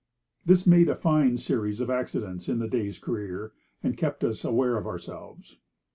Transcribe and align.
This 0.43 0.65
made 0.65 0.89
a 0.89 0.95
fine 0.95 1.37
series 1.37 1.79
of 1.79 1.91
accidents 1.91 2.49
in 2.49 2.57
the 2.57 2.67
day's 2.67 2.97
career, 2.97 3.51
and 3.83 3.95
kept 3.95 4.23
us 4.23 4.43
aware 4.43 4.75
of 4.75 4.87
ourselves. 4.87 5.59